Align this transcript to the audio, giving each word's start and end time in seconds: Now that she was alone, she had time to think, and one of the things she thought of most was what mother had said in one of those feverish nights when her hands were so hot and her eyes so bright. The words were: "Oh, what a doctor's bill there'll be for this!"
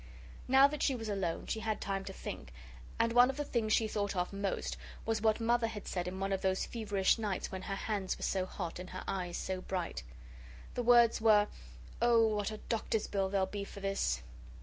Now 0.47 0.67
that 0.67 0.81
she 0.81 0.95
was 0.95 1.09
alone, 1.09 1.45
she 1.45 1.59
had 1.59 1.79
time 1.79 2.03
to 2.05 2.11
think, 2.11 2.51
and 2.97 3.13
one 3.13 3.29
of 3.29 3.37
the 3.37 3.43
things 3.45 3.71
she 3.71 3.87
thought 3.87 4.15
of 4.15 4.33
most 4.33 4.75
was 5.05 5.21
what 5.21 5.39
mother 5.39 5.67
had 5.67 5.87
said 5.87 6.07
in 6.07 6.19
one 6.19 6.33
of 6.33 6.41
those 6.41 6.65
feverish 6.65 7.19
nights 7.19 7.51
when 7.51 7.61
her 7.61 7.75
hands 7.75 8.17
were 8.17 8.23
so 8.23 8.47
hot 8.47 8.79
and 8.79 8.89
her 8.89 9.03
eyes 9.07 9.37
so 9.37 9.61
bright. 9.61 10.01
The 10.73 10.81
words 10.81 11.21
were: 11.21 11.49
"Oh, 12.01 12.25
what 12.35 12.49
a 12.49 12.57
doctor's 12.67 13.05
bill 13.05 13.29
there'll 13.29 13.45
be 13.45 13.63
for 13.63 13.79
this!" 13.79 14.23